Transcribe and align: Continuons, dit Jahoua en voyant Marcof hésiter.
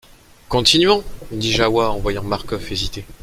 Continuons, 0.49 1.03
dit 1.29 1.51
Jahoua 1.51 1.89
en 1.91 1.99
voyant 1.99 2.23
Marcof 2.23 2.71
hésiter. 2.71 3.05